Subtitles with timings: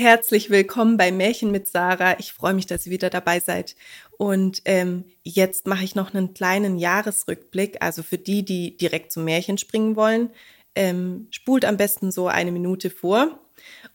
[0.00, 2.20] Herzlich willkommen bei Märchen mit Sarah.
[2.20, 3.74] Ich freue mich, dass ihr wieder dabei seid.
[4.16, 7.78] Und ähm, jetzt mache ich noch einen kleinen Jahresrückblick.
[7.82, 10.30] Also für die, die direkt zum Märchen springen wollen,
[10.76, 13.40] ähm, spult am besten so eine Minute vor.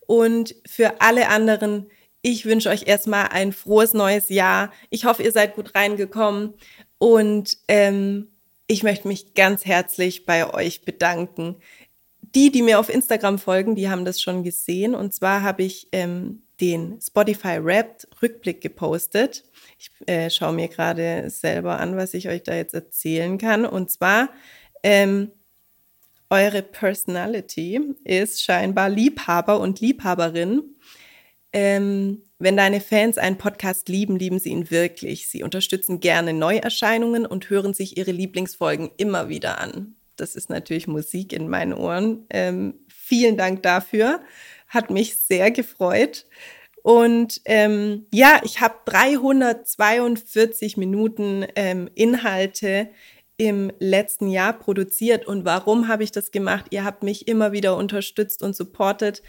[0.05, 1.89] Und für alle anderen,
[2.21, 4.73] ich wünsche euch erstmal ein frohes neues Jahr.
[4.89, 6.53] Ich hoffe, ihr seid gut reingekommen.
[6.97, 8.27] Und ähm,
[8.67, 11.55] ich möchte mich ganz herzlich bei euch bedanken
[12.35, 14.95] die, die mir auf Instagram folgen, die haben das schon gesehen.
[14.95, 19.43] Und zwar habe ich ähm, den Spotify Wrapped Rückblick gepostet.
[19.77, 23.65] Ich äh, schaue mir gerade selber an, was ich euch da jetzt erzählen kann.
[23.65, 24.29] Und zwar,
[24.81, 25.31] ähm,
[26.29, 30.63] eure Personality ist scheinbar Liebhaber und Liebhaberin.
[31.51, 35.27] Ähm, wenn deine Fans einen Podcast lieben, lieben sie ihn wirklich.
[35.27, 39.95] Sie unterstützen gerne Neuerscheinungen und hören sich ihre Lieblingsfolgen immer wieder an.
[40.15, 42.25] Das ist natürlich Musik in meinen Ohren.
[42.29, 44.21] Ähm, vielen Dank dafür.
[44.67, 46.25] Hat mich sehr gefreut.
[46.83, 52.89] Und ähm, ja, ich habe 342 Minuten ähm, Inhalte
[53.37, 55.25] im letzten Jahr produziert.
[55.25, 56.67] Und warum habe ich das gemacht?
[56.71, 59.23] Ihr habt mich immer wieder unterstützt und supportet.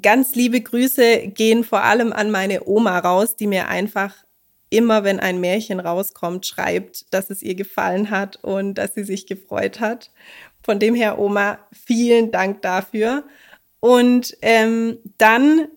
[0.00, 4.24] Ganz liebe Grüße gehen vor allem an meine Oma raus, die mir einfach
[4.72, 9.26] immer, wenn ein Märchen rauskommt, schreibt, dass es ihr gefallen hat und dass sie sich
[9.26, 10.10] gefreut hat.
[10.62, 13.24] Von dem her, Oma, vielen Dank dafür.
[13.80, 15.68] Und ähm, dann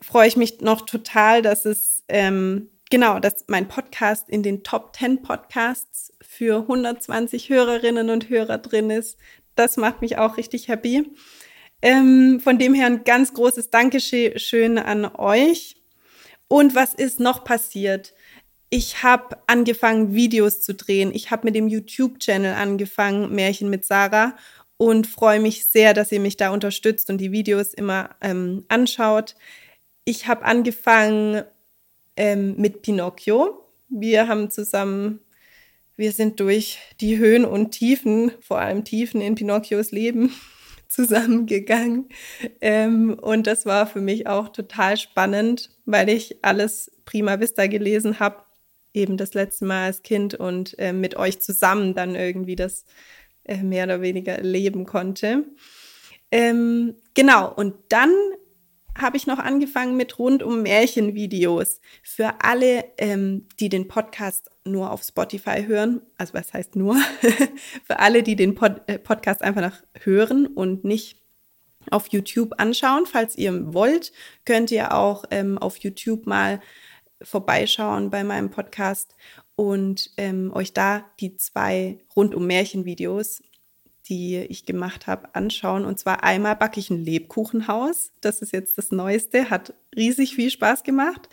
[0.00, 4.96] freue ich mich noch total, dass es, ähm, genau, dass mein Podcast in den Top
[4.96, 9.16] 10 Podcasts für 120 Hörerinnen und Hörer drin ist.
[9.54, 11.10] Das macht mich auch richtig happy.
[11.80, 15.81] Ähm, von dem her ein ganz großes Dankeschön an euch.
[16.52, 18.12] Und was ist noch passiert?
[18.68, 21.10] Ich habe angefangen, Videos zu drehen.
[21.14, 24.36] Ich habe mit dem YouTube-Channel angefangen, Märchen mit Sarah,
[24.76, 29.34] und freue mich sehr, dass ihr mich da unterstützt und die Videos immer ähm, anschaut.
[30.04, 31.42] Ich habe angefangen
[32.18, 33.66] ähm, mit Pinocchio.
[33.88, 35.20] Wir haben zusammen,
[35.96, 40.34] wir sind durch die Höhen und Tiefen, vor allem Tiefen in Pinocchios Leben,
[40.92, 42.08] zusammengegangen.
[42.60, 48.20] Ähm, und das war für mich auch total spannend, weil ich alles prima vista gelesen
[48.20, 48.42] habe,
[48.94, 52.84] eben das letzte Mal als Kind und äh, mit euch zusammen dann irgendwie das
[53.44, 55.44] äh, mehr oder weniger erleben konnte.
[56.30, 58.12] Ähm, genau, und dann
[58.98, 61.80] habe ich noch angefangen mit rund um Märchenvideos.
[62.02, 66.96] Für alle, ähm, die den Podcast nur auf Spotify hören, also was heißt nur,
[67.84, 71.20] für alle, die den Pod äh, Podcast einfach nach hören und nicht
[71.90, 73.06] auf YouTube anschauen.
[73.06, 74.12] Falls ihr wollt,
[74.44, 76.60] könnt ihr auch ähm, auf YouTube mal
[77.22, 79.14] vorbeischauen bei meinem Podcast
[79.56, 83.42] und ähm, euch da die zwei rund um Märchenvideos
[84.08, 85.84] die ich gemacht habe, anschauen.
[85.84, 88.12] Und zwar einmal backe ich ein Lebkuchenhaus.
[88.20, 91.28] Das ist jetzt das Neueste, hat riesig viel Spaß gemacht.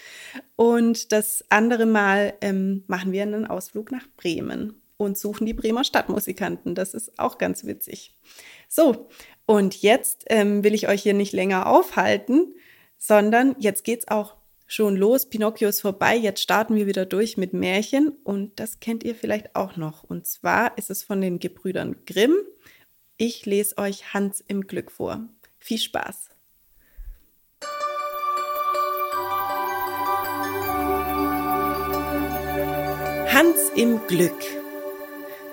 [0.56, 5.84] Und das andere Mal ähm, machen wir einen Ausflug nach Bremen und suchen die Bremer
[5.84, 6.76] Stadtmusikanten.
[6.76, 8.16] Das ist auch ganz witzig.
[8.68, 9.08] So,
[9.46, 12.54] und jetzt ähm, will ich euch hier nicht länger aufhalten,
[12.98, 14.36] sondern jetzt geht's auch
[14.68, 15.26] schon los.
[15.26, 16.16] Pinocchio ist vorbei.
[16.16, 20.04] Jetzt starten wir wieder durch mit Märchen und das kennt ihr vielleicht auch noch.
[20.04, 22.36] Und zwar ist es von den Gebrüdern Grimm
[23.20, 25.28] ich lese euch Hans im Glück vor.
[25.60, 26.30] Viel Spaß!
[33.28, 34.42] Hans im Glück.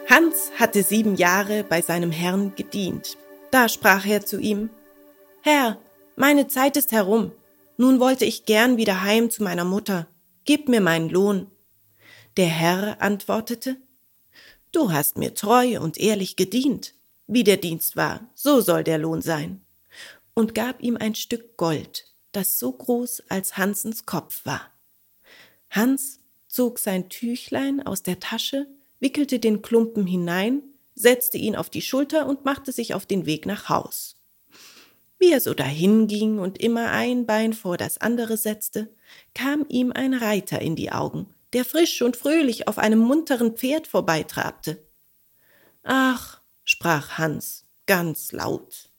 [0.09, 3.19] Hans hatte sieben Jahre bei seinem Herrn gedient.
[3.51, 4.71] Da sprach er zu ihm,
[5.43, 5.79] Herr,
[6.15, 7.33] meine Zeit ist herum.
[7.77, 10.07] Nun wollte ich gern wieder heim zu meiner Mutter.
[10.45, 11.51] Gib mir meinen Lohn.
[12.37, 13.77] Der Herr antwortete,
[14.71, 16.95] Du hast mir treu und ehrlich gedient.
[17.27, 19.61] Wie der Dienst war, so soll der Lohn sein.
[20.35, 24.71] Und gab ihm ein Stück Gold, das so groß als Hansens Kopf war.
[25.71, 28.67] Hans zog sein Tüchlein aus der Tasche,
[29.01, 30.63] wickelte den Klumpen hinein,
[30.95, 34.17] setzte ihn auf die Schulter und machte sich auf den Weg nach Haus.
[35.19, 38.89] Wie er so dahinging und immer ein Bein vor das andere setzte,
[39.35, 43.87] kam ihm ein Reiter in die Augen, der frisch und fröhlich auf einem munteren Pferd
[43.87, 44.83] vorbeitrabte.
[45.83, 48.91] Ach, sprach Hans ganz laut.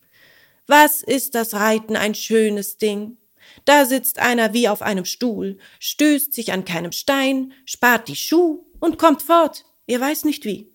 [0.65, 3.17] Was ist das Reiten ein schönes Ding?
[3.65, 8.65] Da sitzt einer wie auf einem Stuhl, stößt sich an keinem Stein, spart die Schuh
[8.79, 10.69] und kommt fort, er weiß nicht wie.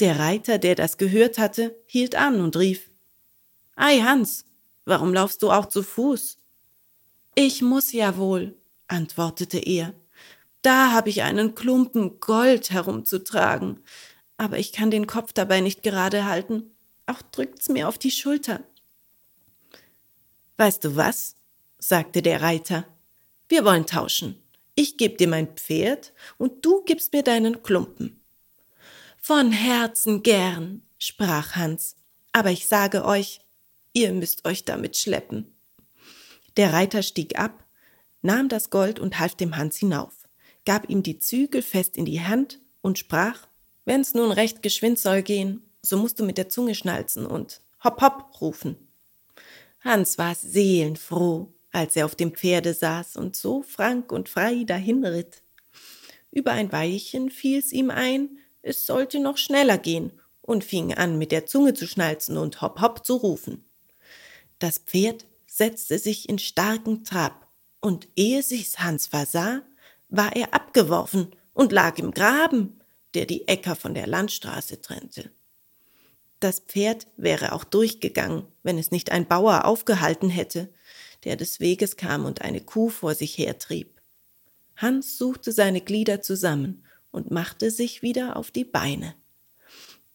[0.00, 2.88] Der Reiter, der das gehört hatte, hielt an und rief
[3.76, 4.44] Ei, Hans,
[4.84, 6.38] warum laufst du auch zu Fuß?
[7.34, 8.56] Ich muss ja wohl,
[8.86, 9.92] antwortete er.
[10.62, 13.80] Da hab ich einen Klumpen Gold herumzutragen
[14.36, 16.70] aber ich kann den Kopf dabei nicht gerade halten.
[17.06, 18.60] Auch drückt's mir auf die Schulter.
[20.56, 21.36] Weißt du was?
[21.78, 22.86] sagte der Reiter.
[23.48, 24.40] Wir wollen tauschen.
[24.74, 28.20] Ich geb dir mein Pferd und du gibst mir deinen Klumpen.
[29.20, 31.96] Von Herzen gern, sprach Hans,
[32.32, 33.40] aber ich sage euch,
[33.92, 35.54] ihr müsst euch damit schleppen.
[36.56, 37.64] Der Reiter stieg ab,
[38.22, 40.28] nahm das Gold und half dem Hans hinauf,
[40.64, 43.46] gab ihm die Zügel fest in die Hand und sprach,
[43.84, 48.00] wenn's nun recht geschwind soll gehen, so musst du mit der Zunge schnalzen und hopp
[48.00, 48.76] hopp rufen.
[49.80, 55.42] Hans war seelenfroh, als er auf dem Pferde saß und so frank und frei dahinritt.
[56.30, 61.32] Über ein Weilchen fiel's ihm ein, es sollte noch schneller gehen, und fing an, mit
[61.32, 63.64] der Zunge zu schnalzen und hopp hopp zu rufen.
[64.58, 67.48] Das Pferd setzte sich in starken Trab,
[67.80, 69.62] und ehe sich's Hans versah,
[70.08, 72.80] war er abgeworfen und lag im Graben,
[73.14, 75.30] der die Äcker von der Landstraße trennte.
[76.40, 80.72] Das Pferd wäre auch durchgegangen, wenn es nicht ein Bauer aufgehalten hätte,
[81.24, 84.00] der des Weges kam und eine Kuh vor sich hertrieb.
[84.76, 89.14] Hans suchte seine Glieder zusammen und machte sich wieder auf die Beine.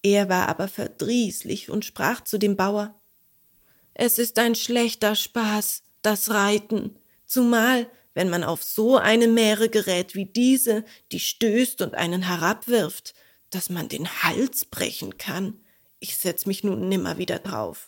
[0.03, 2.99] Er war aber verdrießlich und sprach zu dem Bauer
[3.93, 10.15] Es ist ein schlechter Spaß, das Reiten, zumal wenn man auf so eine Mähre gerät
[10.15, 13.13] wie diese, die stößt und einen herabwirft,
[13.49, 15.59] dass man den Hals brechen kann.
[15.99, 17.87] Ich setz mich nun nimmer wieder drauf.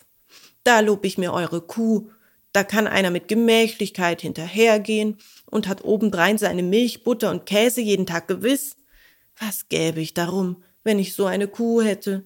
[0.63, 2.09] Da lob ich mir eure Kuh,
[2.53, 8.05] da kann einer mit Gemächlichkeit hinterhergehen und hat obendrein seine Milch, Butter und Käse jeden
[8.05, 8.75] Tag gewiss.
[9.39, 12.25] Was gäbe ich darum, wenn ich so eine Kuh hätte?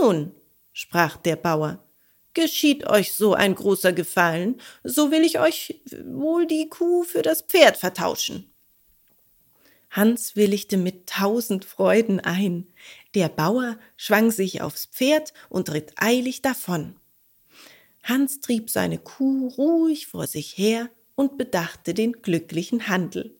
[0.00, 0.32] Nun,
[0.72, 1.84] sprach der Bauer,
[2.34, 7.42] geschieht euch so ein großer Gefallen, so will ich euch wohl die Kuh für das
[7.42, 8.50] Pferd vertauschen.
[9.90, 12.66] Hans willigte mit tausend Freuden ein.
[13.14, 16.96] Der Bauer schwang sich aufs Pferd und ritt eilig davon.
[18.02, 23.36] Hans trieb seine Kuh ruhig vor sich her und bedachte den glücklichen Handel.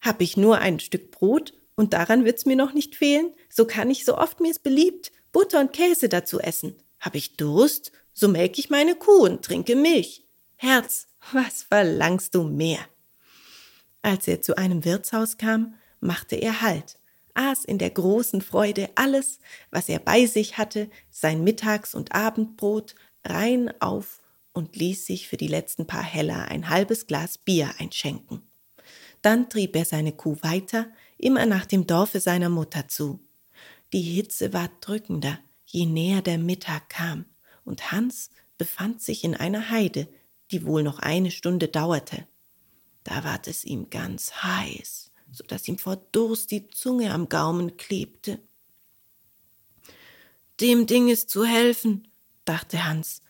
[0.00, 3.90] Hab ich nur ein Stück Brot und daran wird's mir noch nicht fehlen, so kann
[3.90, 6.76] ich so oft mir's beliebt Butter und Käse dazu essen.
[7.04, 10.24] Hab ich Durst, so melk ich meine Kuh und trinke Milch.
[10.56, 12.78] Herz, was verlangst du mehr?
[14.00, 16.98] Als er zu einem Wirtshaus kam, machte er Halt,
[17.34, 19.38] aß in der großen Freude alles,
[19.70, 24.22] was er bei sich hatte, sein Mittags- und Abendbrot, rein auf
[24.54, 28.40] und ließ sich für die letzten paar Heller ein halbes Glas Bier einschenken.
[29.20, 30.86] Dann trieb er seine Kuh weiter,
[31.18, 33.20] immer nach dem Dorfe seiner Mutter zu.
[33.92, 35.38] Die Hitze war drückender,
[35.74, 37.24] je näher der Mittag kam,
[37.64, 40.06] und Hans befand sich in einer Heide,
[40.52, 42.28] die wohl noch eine Stunde dauerte.
[43.02, 47.76] Da ward es ihm ganz heiß, so dass ihm vor Durst die Zunge am Gaumen
[47.76, 48.38] klebte.
[50.60, 52.06] Dem Ding ist zu helfen,
[52.44, 53.22] dachte Hans.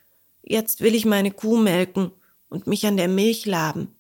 [0.43, 2.13] Jetzt will ich meine Kuh melken
[2.51, 3.97] und mich an der Milch laben.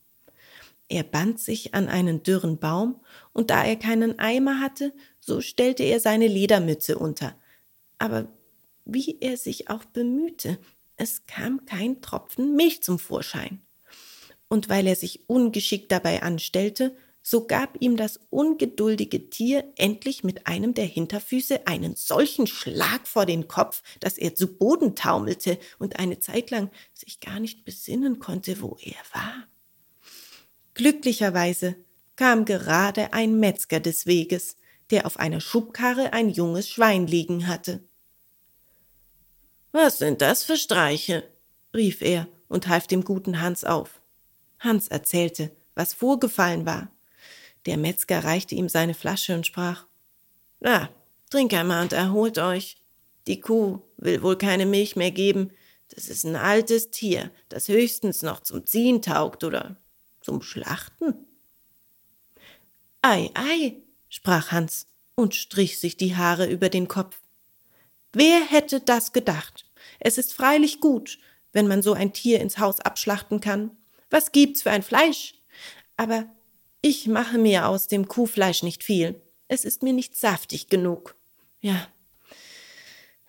[0.88, 3.00] Er band sich an einen dürren Baum,
[3.32, 7.35] und da er keinen Eimer hatte, so stellte er seine Ledermütze unter.
[8.05, 8.29] Aber
[8.85, 10.59] wie er sich auch bemühte,
[10.97, 13.62] es kam kein Tropfen Milch zum Vorschein.
[14.47, 20.47] Und weil er sich ungeschickt dabei anstellte, so gab ihm das ungeduldige Tier endlich mit
[20.47, 25.99] einem der Hinterfüße einen solchen Schlag vor den Kopf, dass er zu Boden taumelte und
[25.99, 29.49] eine Zeit lang sich gar nicht besinnen konnte, wo er war.
[30.75, 31.76] Glücklicherweise
[32.17, 34.59] kam gerade ein Metzger des Weges,
[34.90, 37.83] der auf einer Schubkarre ein junges Schwein liegen hatte.
[39.75, 41.28] Was sind das für Streiche?
[41.75, 44.00] rief er und half dem guten Hans auf.
[44.61, 46.93] Hans erzählte, was vorgefallen war.
[47.66, 49.85] Der Metzger reichte ihm seine Flasche und sprach
[50.61, 50.90] Na,
[51.28, 52.76] trink einmal und erholt euch.
[53.26, 55.50] Die Kuh will wohl keine Milch mehr geben.
[55.88, 59.75] Das ist ein altes Tier, das höchstens noch zum Ziehen taugt oder
[60.21, 61.26] zum Schlachten.
[63.02, 63.75] Ei, ei,
[64.09, 67.24] sprach Hans und strich sich die Haare über den Kopf.
[68.14, 69.66] Wer hätte das gedacht?
[69.99, 71.18] Es ist freilich gut,
[71.52, 73.73] wenn man so ein Tier ins Haus abschlachten kann.
[74.09, 75.35] Was gibt's für ein Fleisch?
[75.97, 76.26] Aber
[76.80, 79.21] ich mache mir aus dem Kuhfleisch nicht viel.
[79.49, 81.14] Es ist mir nicht saftig genug.
[81.61, 81.88] Ja,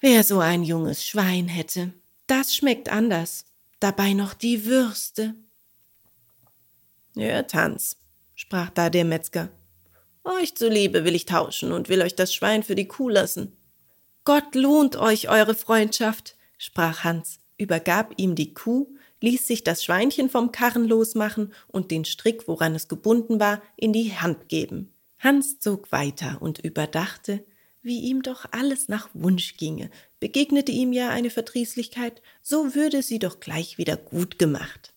[0.02, 1.94] wer so ein junges Schwein hätte,
[2.28, 3.46] das schmeckt anders.
[3.80, 5.36] Dabei noch die Würste.
[7.16, 7.98] Hört, Hans,
[8.36, 9.50] sprach da der Metzger.
[10.24, 13.56] Euch zuliebe will ich tauschen und will euch das Schwein für die Kuh lassen.
[14.26, 18.88] Gott lohnt euch eure Freundschaft, sprach Hans, übergab ihm die Kuh
[19.22, 23.94] ließ sich das Schweinchen vom Karren losmachen und den Strick, woran es gebunden war, in
[23.94, 24.94] die Hand geben.
[25.20, 27.44] Hans zog weiter und überdachte,
[27.82, 29.90] wie ihm doch alles nach Wunsch ginge.
[30.20, 34.94] Begegnete ihm ja eine Verdrießlichkeit, so würde sie doch gleich wieder gut gemacht.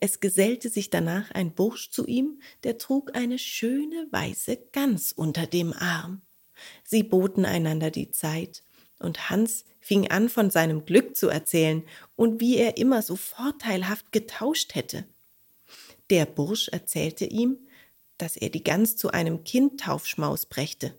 [0.00, 5.46] Es gesellte sich danach ein Bursch zu ihm, der trug eine schöne weiße Gans unter
[5.46, 6.22] dem Arm.
[6.84, 8.62] Sie boten einander die Zeit,
[8.98, 11.84] und Hans fing an, von seinem Glück zu erzählen
[12.16, 15.04] und wie er immer so vorteilhaft getauscht hätte.
[16.10, 17.58] Der Bursch erzählte ihm,
[18.18, 20.94] dass er die Gans zu einem Kindtaufschmaus brächte.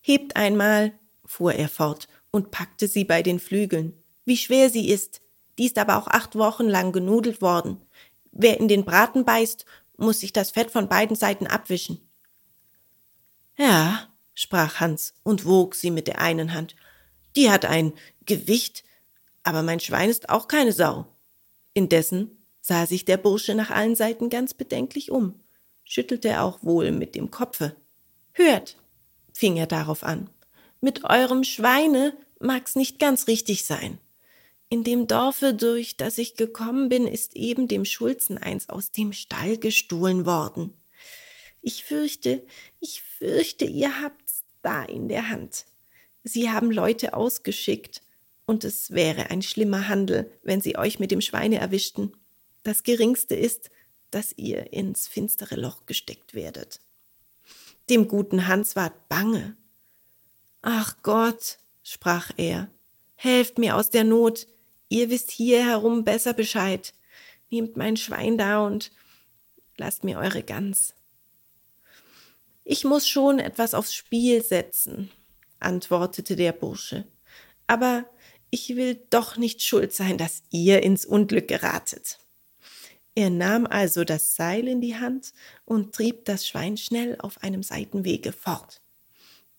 [0.00, 0.92] Hebt einmal,
[1.24, 3.94] fuhr er fort und packte sie bei den Flügeln.
[4.24, 5.20] Wie schwer sie ist.
[5.58, 7.80] Die ist aber auch acht Wochen lang genudelt worden.
[8.32, 9.64] Wer in den Braten beißt,
[9.96, 12.00] muss sich das Fett von beiden Seiten abwischen.
[13.56, 16.74] Ja, sprach Hans und wog sie mit der einen Hand.
[17.36, 17.92] Die hat ein
[18.26, 18.84] Gewicht,
[19.42, 21.06] aber mein Schwein ist auch keine Sau.
[21.74, 25.40] Indessen sah sich der Bursche nach allen Seiten ganz bedenklich um,
[25.84, 27.76] schüttelte auch wohl mit dem Kopfe.
[28.32, 28.76] Hört,
[29.32, 30.30] fing er darauf an,
[30.80, 33.98] mit eurem Schweine mag's nicht ganz richtig sein.
[34.68, 39.12] In dem Dorfe, durch das ich gekommen bin, ist eben dem Schulzen eins aus dem
[39.12, 40.74] Stall gestohlen worden.
[41.62, 42.44] Ich fürchte,
[42.80, 45.66] ich fürchte, ihr habt's da in der Hand.
[46.24, 48.00] Sie haben Leute ausgeschickt,
[48.46, 52.12] und es wäre ein schlimmer Handel, wenn sie euch mit dem Schweine erwischten.
[52.62, 53.70] Das Geringste ist,
[54.10, 56.80] dass ihr ins finstere Loch gesteckt werdet.
[57.90, 59.56] Dem guten Hans ward bange.
[60.62, 62.70] Ach Gott, sprach er,
[63.16, 64.46] helft mir aus der Not,
[64.88, 66.94] ihr wisst hier herum besser Bescheid.
[67.50, 68.90] Nehmt mein Schwein da und
[69.76, 70.94] lasst mir eure Gans.
[72.64, 75.10] Ich muss schon etwas aufs Spiel setzen,
[75.60, 77.06] antwortete der Bursche.
[77.66, 78.04] Aber
[78.50, 82.18] ich will doch nicht schuld sein, dass ihr ins Unglück geratet.
[83.14, 85.32] Er nahm also das Seil in die Hand
[85.64, 88.80] und trieb das Schwein schnell auf einem Seitenwege fort.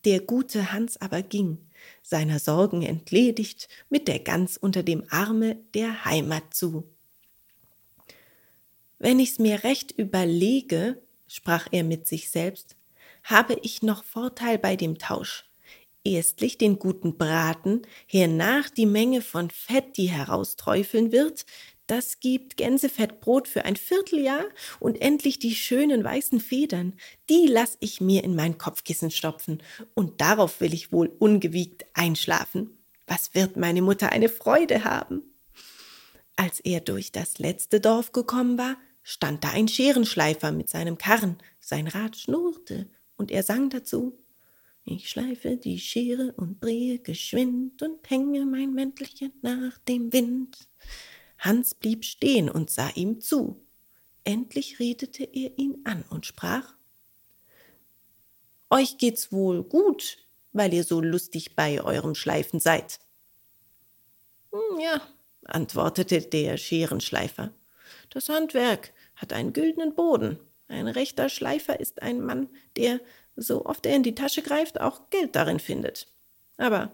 [0.03, 1.57] Der gute Hans aber ging,
[2.03, 6.83] seiner Sorgen entledigt, mit der Gans unter dem Arme der Heimat zu.
[8.99, 12.75] Wenn ich's mir recht überlege, sprach er mit sich selbst,
[13.23, 15.44] habe ich noch Vorteil bei dem Tausch.
[16.07, 21.47] Erstlich den guten Braten, hernach die Menge von Fett, die herausträufeln wird,
[21.87, 24.45] das gibt Gänsefettbrot für ein Vierteljahr
[24.79, 26.93] und endlich die schönen weißen Federn,
[27.27, 29.63] die lass ich mir in mein Kopfkissen stopfen.
[29.95, 32.77] Und darauf will ich wohl ungewiegt einschlafen.
[33.07, 35.23] Was wird meine Mutter eine Freude haben?
[36.35, 41.37] Als er durch das letzte Dorf gekommen war, stand da ein Scherenschleifer mit seinem Karren,
[41.59, 44.19] sein Rad schnurrte und er sang dazu
[44.85, 50.57] ich schleife die Schere und drehe geschwind und hänge mein Mäntelchen nach dem Wind.
[51.39, 53.65] Hans blieb stehen und sah ihm zu.
[54.23, 56.75] Endlich redete er ihn an und sprach
[58.69, 60.17] Euch geht's wohl gut,
[60.51, 62.99] weil ihr so lustig bei eurem Schleifen seid.
[64.51, 65.01] Hm, ja,
[65.45, 67.53] antwortete der Scherenschleifer.
[68.09, 70.39] Das Handwerk hat einen güldenen Boden.
[70.67, 72.99] Ein rechter Schleifer ist ein Mann, der,
[73.35, 76.07] so oft er in die Tasche greift, auch Geld darin findet.
[76.57, 76.91] Aber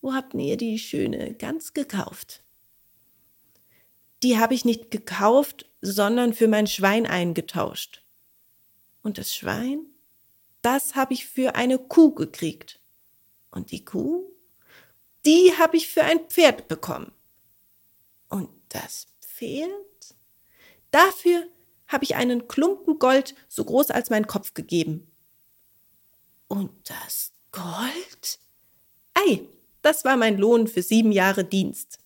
[0.00, 2.42] wo habt ihr die schöne Gans gekauft?
[4.22, 8.02] die habe ich nicht gekauft, sondern für mein Schwein eingetauscht.
[9.02, 9.86] Und das Schwein,
[10.62, 12.80] das habe ich für eine Kuh gekriegt.
[13.50, 14.30] Und die Kuh,
[15.26, 17.12] die habe ich für ein Pferd bekommen.
[18.28, 19.70] Und das Pferd,
[20.90, 21.44] dafür
[21.88, 25.11] habe ich einen Klumpen Gold so groß als mein Kopf gegeben.
[26.52, 28.38] Und das Gold?
[29.14, 29.40] Ei,
[29.80, 31.98] das war mein Lohn für sieben Jahre Dienst.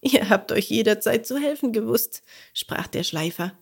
[0.00, 3.56] Ihr habt euch jederzeit zu helfen gewusst, sprach der Schleifer.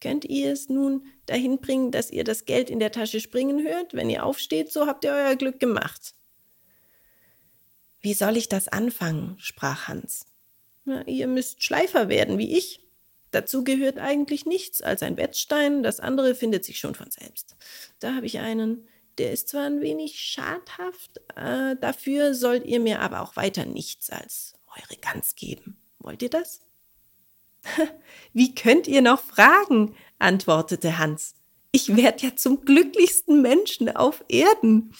[0.00, 3.94] Könnt ihr es nun dahin bringen, dass ihr das Geld in der Tasche springen hört?
[3.94, 6.14] Wenn ihr aufsteht, so habt ihr euer Glück gemacht.
[8.00, 9.36] Wie soll ich das anfangen?
[9.38, 10.26] sprach Hans.
[10.84, 12.80] Na, ihr müsst Schleifer werden, wie ich.
[13.30, 17.56] Dazu gehört eigentlich nichts als ein Wetzstein, das andere findet sich schon von selbst.
[18.00, 23.00] Da habe ich einen, der ist zwar ein wenig schadhaft, äh, dafür sollt ihr mir
[23.00, 25.76] aber auch weiter nichts als eure Gans geben.
[25.98, 26.60] Wollt ihr das?
[28.32, 29.94] Wie könnt ihr noch fragen?
[30.18, 31.34] antwortete Hans.
[31.72, 34.94] Ich werd ja zum glücklichsten Menschen auf Erden.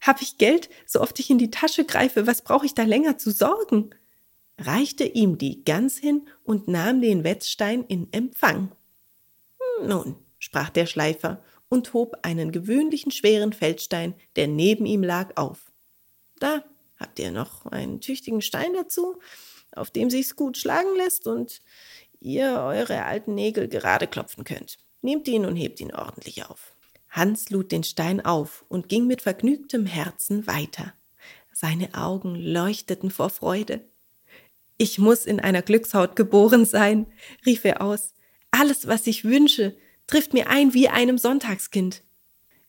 [0.00, 3.18] Hab ich Geld, so oft ich in die Tasche greife, was brauche ich da länger
[3.18, 3.94] zu sorgen?
[4.58, 8.72] Reichte ihm die Gans hin und nahm den Wetzstein in Empfang.
[9.82, 15.70] Nun, sprach der Schleifer und hob einen gewöhnlichen schweren Feldstein, der neben ihm lag, auf.
[16.40, 16.64] Da
[16.96, 19.18] habt ihr noch einen tüchtigen Stein dazu,
[19.72, 21.60] auf dem sich's gut schlagen lässt und
[22.20, 24.78] ihr eure alten Nägel gerade klopfen könnt.
[25.02, 26.74] Nehmt ihn und hebt ihn ordentlich auf.
[27.08, 30.92] Hans lud den Stein auf und ging mit vergnügtem Herzen weiter.
[31.52, 33.84] Seine Augen leuchteten vor Freude.
[34.78, 37.06] Ich muss in einer Glückshaut geboren sein,
[37.44, 38.14] rief er aus.
[38.52, 42.04] Alles, was ich wünsche, trifft mir ein wie einem Sonntagskind.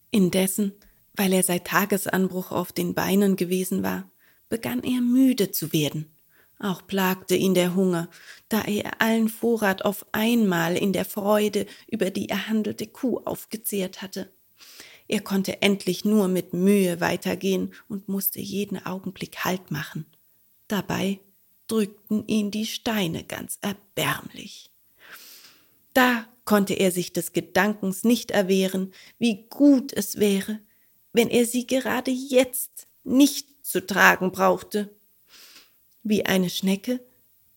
[0.10, 0.74] Indessen,
[1.16, 4.10] weil er seit Tagesanbruch auf den Beinen gewesen war,
[4.50, 6.12] begann er müde zu werden.
[6.58, 8.10] Auch plagte ihn der Hunger,
[8.50, 14.32] da er allen Vorrat auf einmal in der Freude über die erhandelte Kuh aufgezehrt hatte.
[15.08, 20.06] Er konnte endlich nur mit Mühe weitergehen und musste jeden Augenblick Halt machen.
[20.68, 21.20] Dabei
[21.70, 24.70] drückten ihn die Steine ganz erbärmlich.
[25.94, 30.60] Da konnte er sich des Gedankens nicht erwehren, wie gut es wäre,
[31.14, 34.90] wenn er sie gerade jetzt nicht zu tragen brauchte.
[36.04, 37.00] Wie eine Schnecke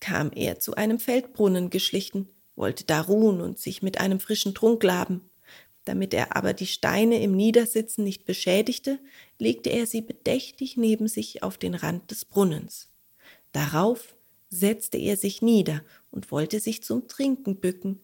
[0.01, 4.83] kam er zu einem Feldbrunnen geschlichen, wollte da ruhen und sich mit einem frischen Trunk
[4.83, 5.23] laben.
[5.85, 8.99] Damit er aber die Steine im Niedersitzen nicht beschädigte,
[9.39, 12.92] legte er sie bedächtig neben sich auf den Rand des Brunnens.
[13.53, 14.15] Darauf
[14.49, 18.01] setzte er sich nieder und wollte sich zum Trinken bücken.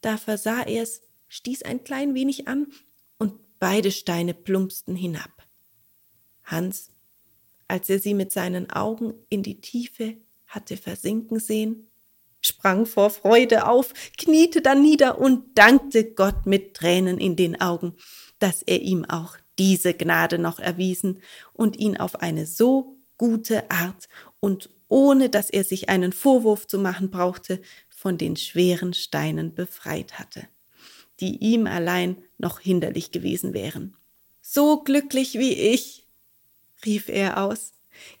[0.00, 2.68] Da versah er's, stieß ein klein wenig an
[3.18, 5.30] und beide Steine plumpsten hinab.
[6.44, 6.90] Hans
[7.70, 10.16] als er sie mit seinen Augen in die Tiefe
[10.48, 11.86] hatte versinken sehen,
[12.40, 17.94] sprang vor Freude auf, kniete dann nieder und dankte Gott mit Tränen in den Augen,
[18.40, 21.20] dass er ihm auch diese Gnade noch erwiesen
[21.52, 24.08] und ihn auf eine so gute Art
[24.40, 30.18] und ohne dass er sich einen Vorwurf zu machen brauchte, von den schweren Steinen befreit
[30.18, 30.46] hatte,
[31.20, 33.96] die ihm allein noch hinderlich gewesen wären.
[34.42, 36.04] So glücklich wie ich,
[36.84, 37.72] rief er aus,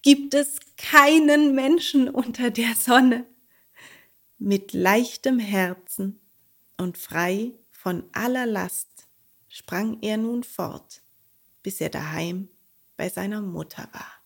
[0.02, 3.26] gibt es keinen Menschen unter der Sonne.
[4.38, 6.20] Mit leichtem Herzen
[6.76, 9.08] und frei von aller Last
[9.48, 11.02] sprang er nun fort,
[11.62, 12.48] bis er daheim
[12.96, 14.19] bei seiner Mutter war.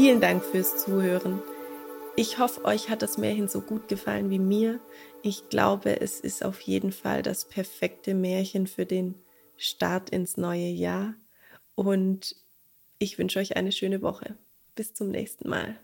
[0.00, 1.42] Vielen Dank fürs Zuhören.
[2.14, 4.78] Ich hoffe, euch hat das Märchen so gut gefallen wie mir.
[5.22, 9.16] Ich glaube, es ist auf jeden Fall das perfekte Märchen für den
[9.56, 11.16] Start ins neue Jahr.
[11.74, 12.36] Und
[13.00, 14.36] ich wünsche euch eine schöne Woche.
[14.76, 15.76] Bis zum nächsten Mal.